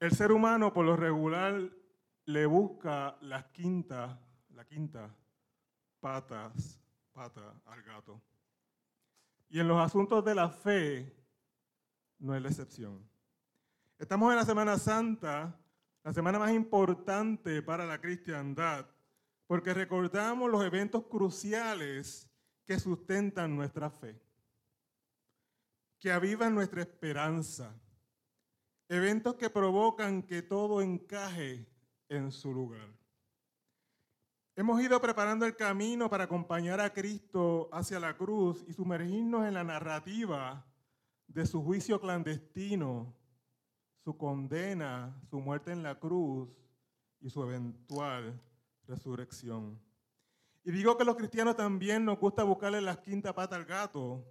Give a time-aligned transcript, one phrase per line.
[0.00, 1.70] El ser humano por lo regular
[2.24, 5.14] le busca las quintas, la quinta
[6.00, 6.80] patas,
[7.12, 8.20] pata al gato.
[9.48, 11.14] Y en los asuntos de la fe
[12.18, 13.08] no es la excepción.
[13.96, 15.56] Estamos en la Semana Santa,
[16.02, 18.86] la semana más importante para la cristiandad,
[19.46, 22.28] porque recordamos los eventos cruciales
[22.64, 24.20] que sustentan nuestra fe,
[26.00, 27.72] que avivan nuestra esperanza,
[28.90, 31.66] eventos que provocan que todo encaje
[32.08, 32.92] en su lugar.
[34.56, 39.54] Hemos ido preparando el camino para acompañar a Cristo hacia la cruz y sumergirnos en
[39.54, 40.66] la narrativa
[41.28, 43.14] de su juicio clandestino
[44.04, 46.58] su condena, su muerte en la cruz
[47.20, 48.40] y su eventual
[48.86, 49.80] resurrección.
[50.64, 54.24] Y digo que los cristianos también nos gusta buscarle las quinta pata al gato,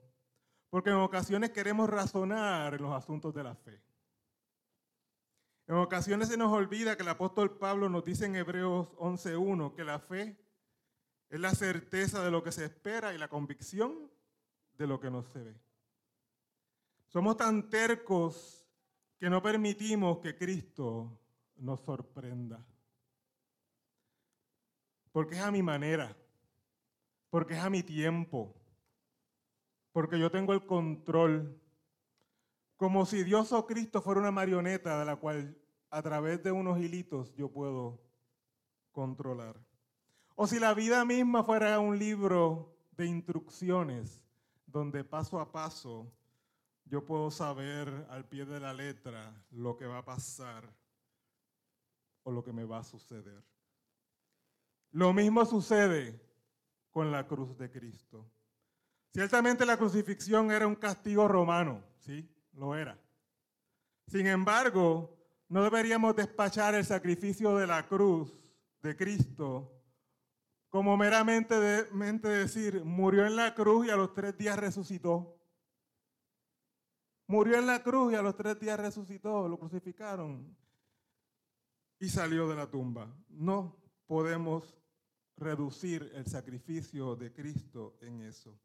[0.69, 3.88] porque en ocasiones queremos razonar en los asuntos de la fe.
[5.69, 9.83] En ocasiones se nos olvida que el apóstol Pablo nos dice en Hebreos 11.1 que
[9.83, 10.35] la fe
[11.29, 14.09] es la certeza de lo que se espera y la convicción
[14.79, 15.55] de lo que no se ve.
[17.05, 18.67] Somos tan tercos
[19.19, 21.19] que no permitimos que Cristo
[21.57, 22.65] nos sorprenda.
[25.11, 26.17] Porque es a mi manera,
[27.29, 28.55] porque es a mi tiempo,
[29.91, 31.61] porque yo tengo el control.
[32.79, 35.53] Como si Dios o Cristo fuera una marioneta de la cual
[35.89, 38.01] a través de unos hilitos yo puedo
[38.93, 39.57] controlar.
[40.35, 44.23] O si la vida misma fuera un libro de instrucciones
[44.65, 46.09] donde paso a paso
[46.85, 50.73] yo puedo saber al pie de la letra lo que va a pasar
[52.23, 53.43] o lo que me va a suceder.
[54.91, 56.17] Lo mismo sucede
[56.91, 58.25] con la cruz de Cristo.
[59.11, 62.38] Ciertamente la crucifixión era un castigo romano, ¿sí?
[62.59, 62.99] Lo era.
[64.07, 68.31] Sin embargo, no deberíamos despachar el sacrificio de la cruz
[68.81, 69.79] de Cristo
[70.69, 75.35] como meramente decir, murió en la cruz y a los tres días resucitó.
[77.25, 80.55] Murió en la cruz y a los tres días resucitó, lo crucificaron
[81.99, 83.11] y salió de la tumba.
[83.29, 84.77] No podemos
[85.37, 88.59] reducir el sacrificio de Cristo en eso.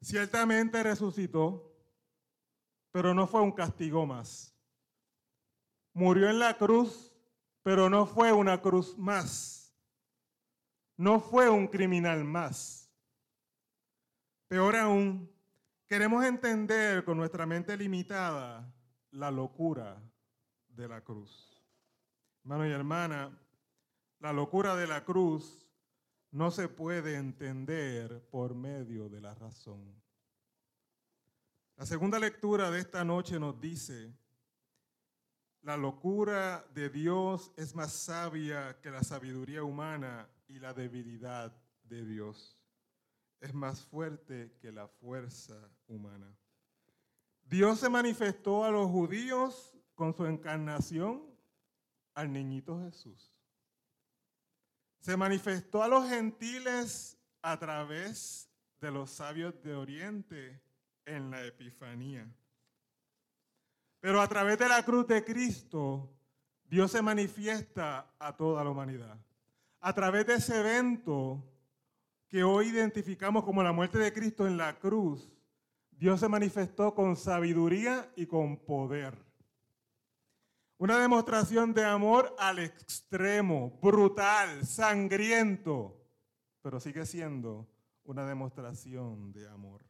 [0.00, 1.77] Ciertamente resucitó,
[2.90, 4.54] pero no fue un castigo más.
[5.92, 7.12] Murió en la cruz,
[7.62, 9.74] pero no fue una cruz más.
[10.96, 12.90] No fue un criminal más.
[14.48, 15.30] Peor aún,
[15.88, 18.70] Queremos entender con nuestra mente limitada
[19.12, 19.98] la locura
[20.68, 21.64] de la cruz.
[22.42, 23.34] Hermano y hermana,
[24.20, 25.66] la locura de la cruz
[26.30, 29.94] no se puede entender por medio de la razón.
[31.78, 34.12] La segunda lectura de esta noche nos dice,
[35.62, 42.04] la locura de Dios es más sabia que la sabiduría humana y la debilidad de
[42.04, 42.58] Dios
[43.38, 45.54] es más fuerte que la fuerza
[45.86, 46.36] humana.
[47.44, 51.32] Dios se manifestó a los judíos con su encarnación
[52.12, 53.32] al niñito Jesús.
[54.98, 58.50] Se manifestó a los gentiles a través
[58.80, 60.67] de los sabios de Oriente
[61.08, 62.26] en la Epifanía.
[64.00, 66.12] Pero a través de la cruz de Cristo,
[66.64, 69.18] Dios se manifiesta a toda la humanidad.
[69.80, 71.42] A través de ese evento,
[72.28, 75.32] que hoy identificamos como la muerte de Cristo en la cruz,
[75.90, 79.16] Dios se manifestó con sabiduría y con poder.
[80.76, 86.00] Una demostración de amor al extremo, brutal, sangriento,
[86.62, 87.66] pero sigue siendo
[88.04, 89.87] una demostración de amor.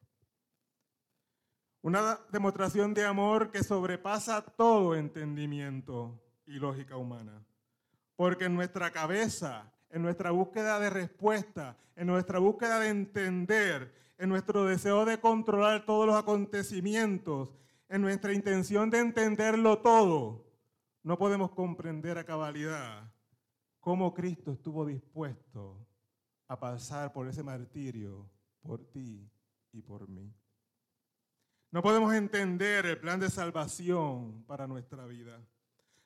[1.82, 7.44] Una demostración de amor que sobrepasa todo entendimiento y lógica humana.
[8.16, 14.28] Porque en nuestra cabeza en nuestra búsqueda de respuesta, en nuestra búsqueda de entender, en
[14.28, 17.54] nuestro deseo de controlar todos los acontecimientos,
[17.88, 20.44] en nuestra intención de entenderlo todo,
[21.02, 23.10] no podemos comprender a cabalidad
[23.80, 25.86] cómo Cristo estuvo dispuesto
[26.48, 28.28] a pasar por ese martirio
[28.60, 29.30] por ti
[29.72, 30.34] y por mí.
[31.70, 35.38] No podemos entender el plan de salvación para nuestra vida.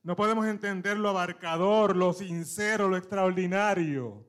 [0.02, 4.26] No podemos entender lo abarcador, lo sincero, lo extraordinario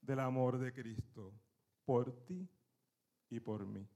[0.00, 1.32] del amor de Cristo
[1.84, 2.48] por ti
[3.30, 3.88] y por mí.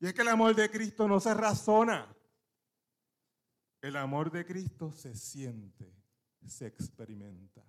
[0.00, 2.12] Y es que el amor de Cristo no se razona.
[3.80, 5.92] El amor de Cristo se siente,
[6.44, 7.64] se experimenta.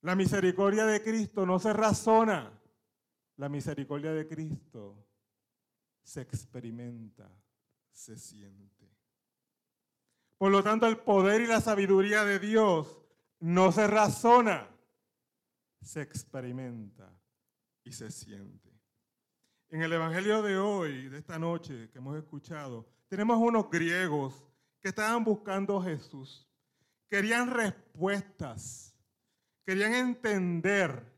[0.00, 2.60] La misericordia de Cristo no se razona.
[3.36, 5.06] La misericordia de Cristo
[6.02, 7.30] se experimenta,
[7.90, 8.90] se siente.
[10.38, 13.00] Por lo tanto, el poder y la sabiduría de Dios
[13.40, 14.68] no se razona,
[15.80, 17.12] se experimenta
[17.84, 18.70] y se siente.
[19.68, 24.44] En el Evangelio de hoy, de esta noche que hemos escuchado, tenemos unos griegos
[24.80, 26.48] que estaban buscando a Jesús.
[27.08, 28.94] Querían respuestas,
[29.64, 31.11] querían entender.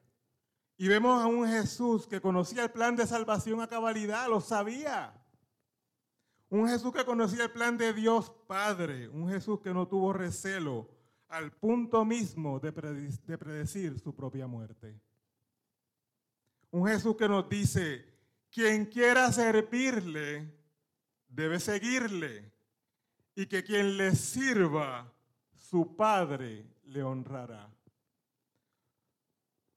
[0.76, 5.14] Y vemos a un Jesús que conocía el plan de salvación a cabalidad, lo sabía.
[6.48, 10.90] Un Jesús que conocía el plan de Dios Padre, un Jesús que no tuvo recelo
[11.28, 15.00] al punto mismo de predecir su propia muerte.
[16.70, 18.04] Un Jesús que nos dice,
[18.50, 20.52] quien quiera servirle,
[21.28, 22.52] debe seguirle,
[23.34, 25.12] y que quien le sirva,
[25.52, 27.68] su Padre le honrará.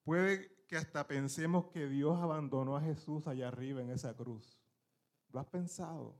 [0.03, 4.59] Puede que hasta pensemos que Dios abandonó a Jesús allá arriba en esa cruz.
[5.31, 6.15] ¿Lo has pensado?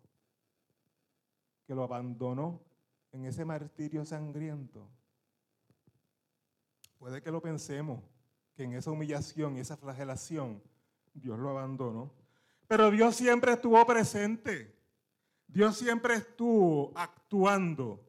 [1.66, 2.62] Que lo abandonó
[3.12, 4.88] en ese martirio sangriento.
[6.98, 8.02] Puede que lo pensemos,
[8.56, 10.64] que en esa humillación y esa flagelación
[11.14, 12.14] Dios lo abandonó.
[12.68, 14.76] Pero Dios siempre estuvo presente.
[15.48, 18.04] Dios siempre estuvo actuando.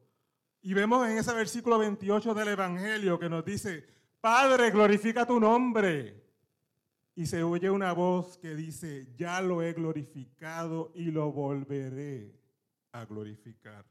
[0.61, 3.85] Y vemos en ese versículo 28 del Evangelio que nos dice,
[4.19, 6.28] Padre, glorifica tu nombre.
[7.19, 12.33] Y se oye una voz que dice, ya lo he glorificado y lo volveré
[12.93, 13.85] a glorificar.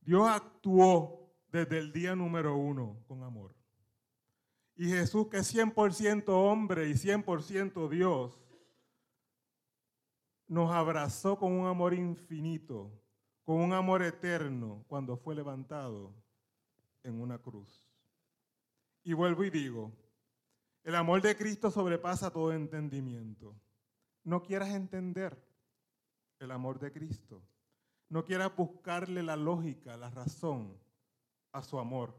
[0.00, 3.52] Dios actuó desde el día número uno con amor.
[4.76, 8.40] Y Jesús, que es 100% hombre y 100% Dios,
[10.46, 12.92] nos abrazó con un amor infinito,
[13.42, 16.14] con un amor eterno cuando fue levantado
[17.02, 17.90] en una cruz.
[19.02, 19.90] Y vuelvo y digo,
[20.84, 23.54] el amor de Cristo sobrepasa todo entendimiento.
[24.24, 25.36] No quieras entender
[26.38, 27.42] el amor de Cristo.
[28.08, 30.76] No quieras buscarle la lógica, la razón
[31.52, 32.14] a su amor.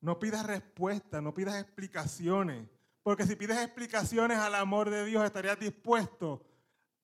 [0.00, 2.68] No pidas respuesta, no pidas explicaciones,
[3.02, 6.44] porque si pides explicaciones al amor de Dios estarías dispuesto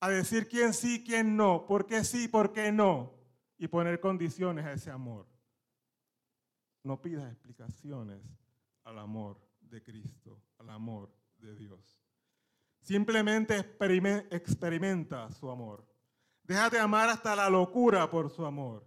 [0.01, 3.15] a decir quién sí, quién no, por qué sí, por qué no,
[3.59, 5.27] y poner condiciones a ese amor.
[6.85, 8.23] No pidas explicaciones
[8.85, 9.41] al amor
[9.75, 12.01] de Cristo, al amor de Dios.
[12.81, 13.57] Simplemente
[14.31, 15.85] experimenta su amor.
[16.45, 18.87] Déjate amar hasta la locura por su amor.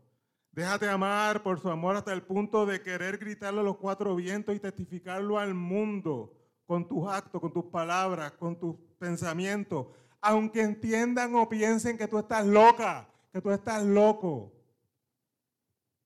[0.52, 4.56] Déjate amar por su amor hasta el punto de querer gritarle a los cuatro vientos
[4.56, 6.34] y testificarlo al mundo
[6.66, 9.88] con tus actos, con tus palabras, con tus pensamientos,
[10.22, 14.54] aunque entiendan o piensen que tú estás loca, que tú estás loco.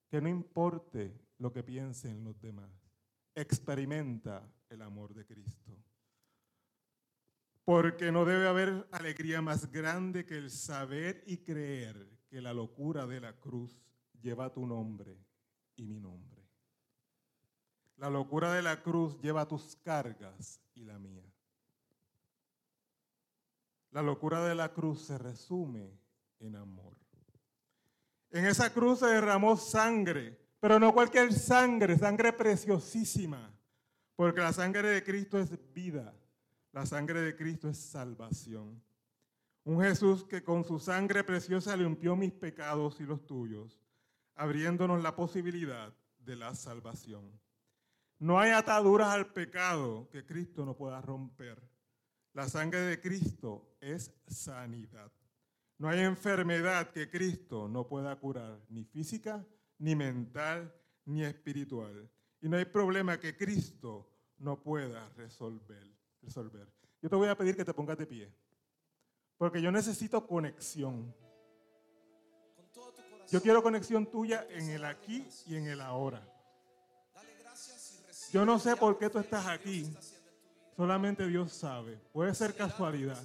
[0.10, 2.72] Que no importe lo que piensen los demás.
[3.36, 5.78] Experimenta el amor de Cristo.
[7.64, 13.06] Porque no debe haber alegría más grande que el saber y creer que la locura
[13.06, 13.80] de la cruz
[14.22, 15.18] lleva tu nombre
[15.76, 16.42] y mi nombre.
[17.98, 21.24] La locura de la cruz lleva tus cargas y la mía.
[23.92, 26.00] La locura de la cruz se resume
[26.40, 26.98] en amor.
[28.32, 33.54] En esa cruz se derramó sangre, pero no cualquier sangre, sangre preciosísima,
[34.16, 36.14] porque la sangre de Cristo es vida,
[36.72, 38.82] la sangre de Cristo es salvación.
[39.64, 43.80] Un Jesús que con su sangre preciosa limpió mis pecados y los tuyos,
[44.36, 47.40] abriéndonos la posibilidad de la salvación.
[48.20, 51.62] No hay ataduras al pecado que Cristo no pueda romper.
[52.34, 55.12] La sangre de Cristo es sanidad.
[55.78, 59.46] No hay enfermedad que Cristo no pueda curar, ni física,
[59.80, 60.74] ni mental,
[61.06, 62.10] ni espiritual.
[62.42, 64.08] Y no hay problema que Cristo
[64.40, 65.88] no pueda resolver.
[66.22, 66.68] resolver.
[67.02, 68.32] Yo te voy a pedir que te pongas de pie,
[69.38, 71.14] porque yo necesito conexión.
[73.30, 76.22] Yo quiero conexión tuya en el aquí y en el ahora.
[78.32, 79.92] Yo no sé por qué tú estás aquí.
[80.76, 82.00] Solamente Dios sabe.
[82.12, 83.22] Puede ser casualidad.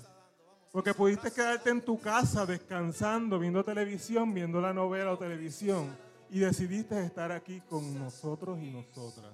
[0.73, 6.41] Porque pudiste quedarte en tu casa descansando, viendo televisión, viendo la novela o televisión y
[6.41, 9.33] decidiste estar aquí con nosotros y nosotras.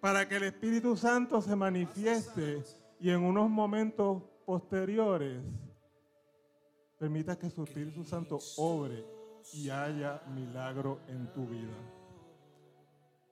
[0.00, 2.62] Para que el Espíritu Santo se manifieste
[3.00, 5.42] y en unos momentos posteriores
[6.98, 9.04] permita que su Espíritu Santo obre
[9.52, 11.74] y haya milagro en tu vida.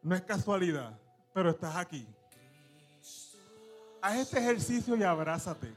[0.02, 0.98] No es casualidad,
[1.32, 2.06] pero estás aquí.
[4.00, 5.72] Haz este ejercicio y abrázate.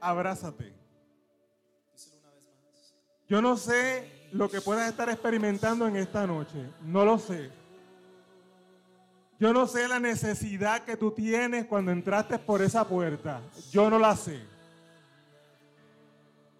[0.00, 0.74] Abrázate.
[3.28, 6.70] Yo no sé lo que puedas estar experimentando en esta noche.
[6.82, 7.50] No lo sé.
[9.38, 13.42] Yo no sé la necesidad que tú tienes cuando entraste por esa puerta.
[13.70, 14.40] Yo no la sé.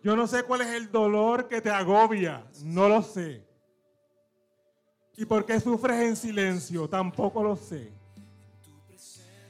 [0.02, 3.44] Yo no sé cuál es el dolor que te agobia, no lo sé.
[5.16, 6.88] ¿Y por qué sufres en silencio?
[6.88, 7.90] Tampoco lo sé.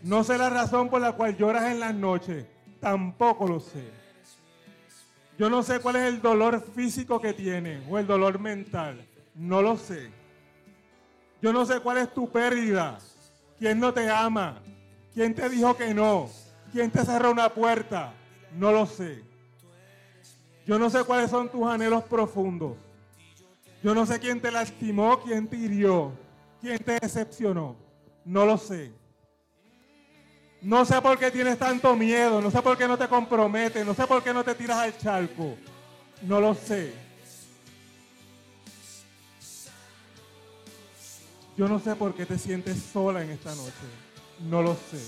[0.02, 2.46] No sé la razón por la cual lloras en las noches,
[2.80, 4.05] tampoco lo sé.
[5.38, 9.60] Yo no sé cuál es el dolor físico que tienes o el dolor mental, no
[9.60, 10.10] lo sé.
[11.42, 12.98] Yo no sé cuál es tu pérdida,
[13.58, 14.62] quién no te ama,
[15.12, 16.30] quién te dijo que no,
[16.72, 18.14] quién te cerró una puerta,
[18.56, 19.22] no lo sé.
[20.66, 22.76] Yo no sé cuáles son tus anhelos profundos.
[23.82, 26.12] Yo no sé quién te lastimó, quién te hirió,
[26.60, 27.76] quién te decepcionó.
[28.24, 28.92] No lo sé.
[30.62, 33.94] No sé por qué tienes tanto miedo, no sé por qué no te comprometes, no
[33.94, 35.56] sé por qué no te tiras al charco.
[36.22, 36.92] No lo sé.
[41.56, 43.72] Yo no sé por qué te sientes sola en esta noche.
[44.48, 45.00] No lo sé.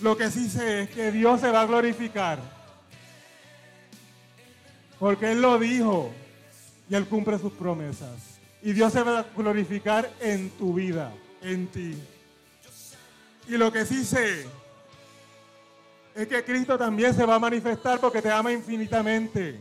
[0.00, 2.40] Lo que sí sé es que Dios se va a glorificar.
[4.98, 6.10] Porque Él lo dijo
[6.88, 8.40] y Él cumple sus promesas.
[8.62, 11.12] Y Dios se va a glorificar en tu vida,
[11.42, 11.96] en ti.
[13.48, 14.46] Y lo que sí sé
[16.14, 19.60] es que Cristo también se va a manifestar porque te ama infinitamente.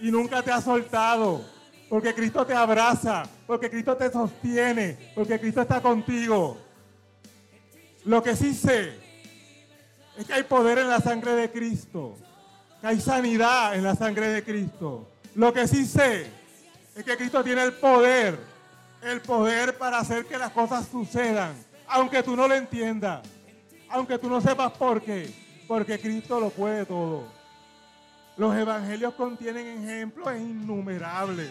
[0.00, 1.44] Y nunca te ha soltado.
[1.88, 3.24] Porque Cristo te abraza.
[3.46, 5.12] Porque Cristo te sostiene.
[5.14, 6.58] Porque Cristo está contigo.
[8.04, 8.98] Lo que sí sé
[10.16, 12.16] es que hay poder en la sangre de Cristo.
[12.80, 15.08] Que hay sanidad en la sangre de Cristo.
[15.34, 16.26] Lo que sí sé
[16.96, 18.38] es que Cristo tiene el poder.
[19.02, 21.54] El poder para hacer que las cosas sucedan
[21.86, 23.26] aunque tú no lo entiendas,
[23.88, 25.32] aunque tú no sepas por qué,
[25.66, 27.28] porque Cristo lo puede todo.
[28.36, 31.50] Los evangelios contienen ejemplos innumerables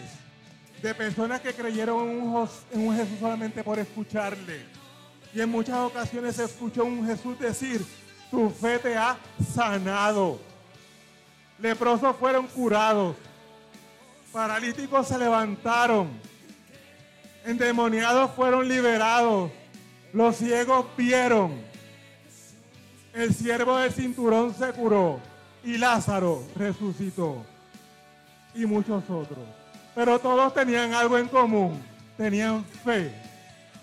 [0.82, 4.66] de personas que creyeron en un, Jesús solamente por escucharle.
[5.32, 7.84] Y en muchas ocasiones se escuchó un Jesús decir,
[8.30, 9.16] tu fe te ha
[9.54, 10.38] sanado.
[11.58, 13.16] Leprosos fueron curados.
[14.30, 16.10] Paralíticos se levantaron.
[17.46, 19.50] Endemoniados fueron liberados.
[20.14, 21.60] Los ciegos vieron.
[23.12, 25.18] El siervo del cinturón se curó.
[25.64, 27.44] Y Lázaro resucitó.
[28.54, 29.44] Y muchos otros.
[29.92, 31.82] Pero todos tenían algo en común.
[32.16, 33.10] Tenían fe.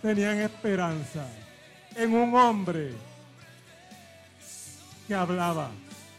[0.02, 1.28] Tenían esperanza.
[1.98, 2.94] En un hombre
[5.10, 5.70] que hablaba.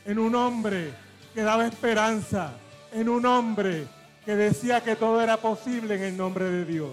[0.05, 0.93] En un hombre
[1.35, 2.53] que daba esperanza.
[2.93, 3.87] En un hombre
[4.27, 6.91] que decía que todo era posible en el nombre de Dios.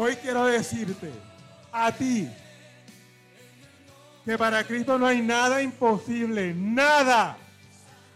[0.00, 1.10] Hoy quiero decirte
[1.72, 2.30] a ti
[4.24, 7.36] que para Cristo no hay nada imposible, nada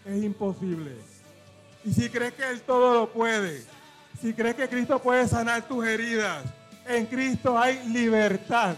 [0.05, 0.93] es imposible.
[1.85, 3.65] Y si crees que Él todo lo puede,
[4.21, 6.45] si crees que Cristo puede sanar tus heridas,
[6.87, 8.77] en Cristo hay libertad.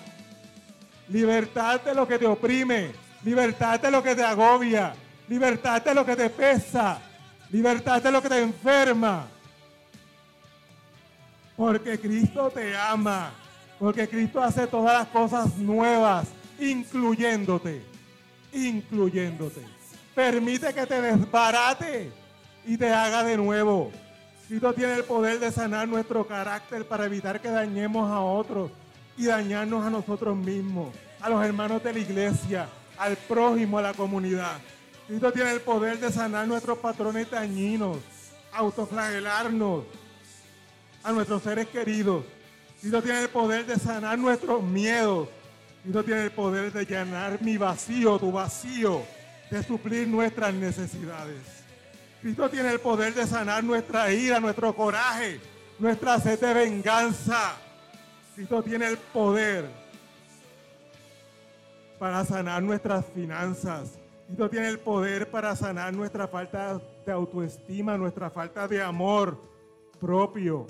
[1.07, 2.93] Libertad de lo que te oprime,
[3.23, 4.95] libertad de lo que te agobia,
[5.29, 6.99] libertad de lo que te pesa,
[7.51, 9.27] libertad de lo que te enferma.
[11.57, 13.33] Porque Cristo te ama.
[13.79, 17.85] Porque Cristo hace todas las cosas nuevas, incluyéndote.
[18.53, 19.63] Incluyéndote.
[20.15, 22.11] Permite que te desbarate
[22.67, 23.91] y te haga de nuevo.
[24.49, 28.71] Cristo tiene el poder de sanar nuestro carácter para evitar que dañemos a otros
[29.17, 32.69] y dañarnos a nosotros mismos, a los hermanos de la iglesia,
[32.99, 34.59] al prójimo, a la comunidad.
[35.07, 37.99] Cristo tiene el poder de sanar nuestros patrones dañinos,
[38.53, 39.85] autoflagelarnos,
[41.05, 42.25] a nuestros seres queridos.
[42.81, 45.29] Cristo tiene el poder de sanar nuestros miedos.
[45.83, 49.03] Cristo tiene el poder de llenar mi vacío, tu vacío,
[49.51, 51.43] de suplir nuestras necesidades.
[52.23, 55.41] Cristo tiene el poder de sanar nuestra ira, nuestro coraje,
[55.79, 57.55] nuestra sed de venganza.
[58.35, 59.67] Cristo tiene el poder
[61.99, 63.99] para sanar nuestras finanzas.
[64.27, 69.54] Cristo tiene el poder para sanar nuestra falta de autoestima, nuestra falta de amor
[69.95, 70.67] propio.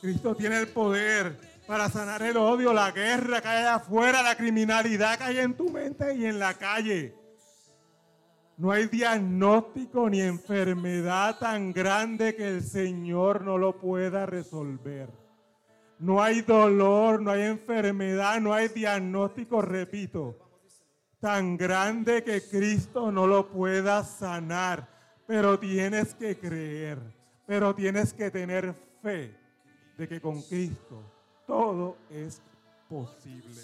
[0.00, 5.18] Cristo tiene el poder para sanar el odio, la guerra que hay afuera, la criminalidad
[5.18, 7.14] que hay en tu mente y en la calle.
[8.56, 15.10] No hay diagnóstico ni enfermedad tan grande que el Señor no lo pueda resolver.
[15.98, 20.38] No hay dolor, no hay enfermedad, no hay diagnóstico, repito,
[21.20, 24.88] tan grande que Cristo no lo pueda sanar.
[25.26, 26.98] Pero tienes que creer,
[27.48, 29.34] pero tienes que tener fe
[29.96, 31.02] de que con Cristo
[31.46, 32.42] todo es
[32.90, 33.62] posible.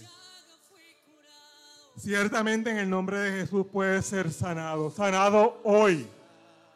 [1.95, 6.09] Ciertamente en el nombre de Jesús puede ser sanado, sanado hoy,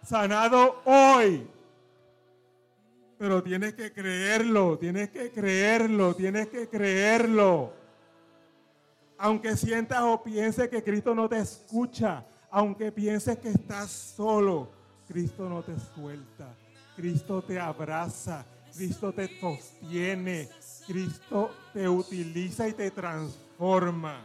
[0.04, 1.48] sanado hoy.
[3.18, 7.72] Pero tienes que creerlo, tienes que creerlo, tienes que creerlo.
[9.16, 14.70] Aunque sientas o pienses que Cristo no te escucha, Aunque pienses que estás solo,
[15.06, 16.54] Cristo no te suelta.
[16.98, 18.44] Cristo te abraza.
[18.74, 20.48] Cristo te sostiene.
[20.84, 24.20] Cristo te utiliza y te transforma.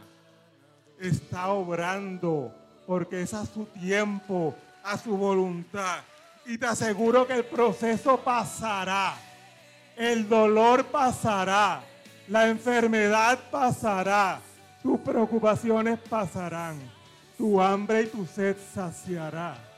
[0.98, 2.52] Está obrando
[2.84, 6.00] porque es a su tiempo, a su voluntad.
[6.46, 9.14] Y te aseguro que el proceso pasará.
[9.96, 11.80] El dolor pasará.
[12.26, 14.40] La enfermedad pasará.
[14.82, 16.80] Tus preocupaciones pasarán.
[17.38, 19.73] Tu hambre y tu sed saciará.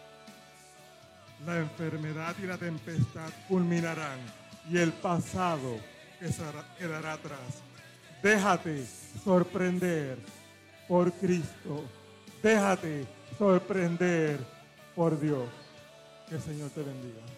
[1.45, 4.19] La enfermedad y la tempestad culminarán.
[4.71, 5.79] Y el pasado
[6.79, 7.63] quedará atrás.
[8.23, 8.85] Déjate
[9.23, 10.19] sorprender
[10.89, 11.85] por Cristo.
[12.43, 13.07] Déjate
[13.39, 14.39] sorprender
[14.95, 15.49] por Dios.
[16.29, 17.36] Que el Señor te bendiga.